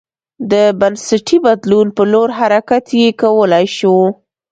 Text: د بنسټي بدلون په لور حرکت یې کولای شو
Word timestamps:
د 0.51 0.53
بنسټي 0.79 1.37
بدلون 1.45 1.87
په 1.97 2.03
لور 2.11 2.29
حرکت 2.39 2.85
یې 2.99 3.07
کولای 3.21 3.65
شو 3.77 3.97